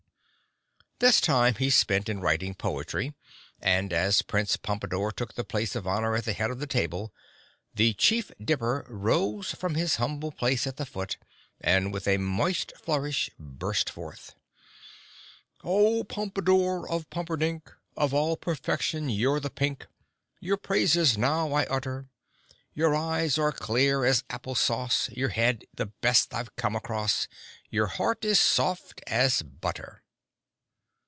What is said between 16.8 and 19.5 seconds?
of Pumperdink, Of all perfection you're the